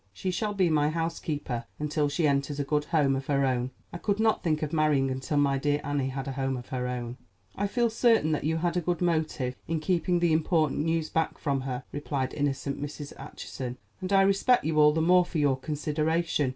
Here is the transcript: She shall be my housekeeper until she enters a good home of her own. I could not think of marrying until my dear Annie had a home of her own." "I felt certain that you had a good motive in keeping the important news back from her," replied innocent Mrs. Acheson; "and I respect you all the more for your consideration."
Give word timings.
She 0.11 0.31
shall 0.31 0.55
be 0.55 0.67
my 0.71 0.89
housekeeper 0.89 1.65
until 1.77 2.09
she 2.09 2.25
enters 2.27 2.59
a 2.59 2.63
good 2.63 2.85
home 2.85 3.15
of 3.15 3.27
her 3.27 3.45
own. 3.45 3.69
I 3.93 3.99
could 3.99 4.19
not 4.19 4.41
think 4.41 4.63
of 4.63 4.73
marrying 4.73 5.11
until 5.11 5.37
my 5.37 5.59
dear 5.59 5.79
Annie 5.83 6.07
had 6.09 6.27
a 6.27 6.31
home 6.31 6.57
of 6.57 6.69
her 6.69 6.87
own." 6.87 7.17
"I 7.55 7.67
felt 7.67 7.91
certain 7.91 8.31
that 8.31 8.43
you 8.43 8.57
had 8.57 8.75
a 8.75 8.81
good 8.81 8.99
motive 8.99 9.55
in 9.67 9.79
keeping 9.79 10.17
the 10.19 10.33
important 10.33 10.79
news 10.79 11.11
back 11.11 11.37
from 11.37 11.61
her," 11.61 11.83
replied 11.91 12.33
innocent 12.33 12.81
Mrs. 12.81 13.13
Acheson; 13.19 13.77
"and 14.01 14.11
I 14.11 14.23
respect 14.23 14.65
you 14.65 14.79
all 14.79 14.91
the 14.91 15.01
more 15.01 15.23
for 15.23 15.37
your 15.37 15.55
consideration." 15.55 16.49